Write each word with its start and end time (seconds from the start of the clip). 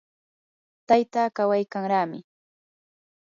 tayta 0.87 1.21
kawaykanraami. 1.35 2.19